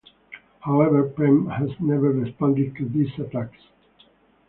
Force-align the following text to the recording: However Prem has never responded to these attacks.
However 0.61 1.03
Prem 1.03 1.45
has 1.45 1.69
never 1.79 2.09
responded 2.09 2.75
to 2.77 2.89
these 2.89 3.13
attacks. 3.19 3.67